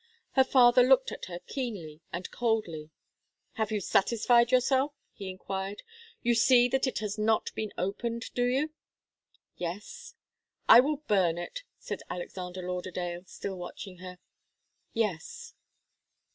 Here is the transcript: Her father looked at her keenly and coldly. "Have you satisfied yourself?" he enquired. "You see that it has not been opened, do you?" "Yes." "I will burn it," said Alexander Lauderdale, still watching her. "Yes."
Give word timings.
Her 0.31 0.43
father 0.43 0.81
looked 0.81 1.11
at 1.11 1.25
her 1.25 1.37
keenly 1.37 2.01
and 2.11 2.31
coldly. 2.31 2.89
"Have 3.53 3.71
you 3.71 3.79
satisfied 3.79 4.51
yourself?" 4.51 4.93
he 5.13 5.29
enquired. 5.29 5.83
"You 6.23 6.33
see 6.33 6.67
that 6.69 6.87
it 6.87 6.97
has 6.97 7.19
not 7.19 7.53
been 7.53 7.71
opened, 7.77 8.31
do 8.33 8.45
you?" 8.45 8.71
"Yes." 9.57 10.15
"I 10.67 10.79
will 10.79 10.97
burn 11.07 11.37
it," 11.37 11.61
said 11.77 12.01
Alexander 12.09 12.63
Lauderdale, 12.67 13.25
still 13.27 13.57
watching 13.59 13.97
her. 13.97 14.17
"Yes." 14.91 15.53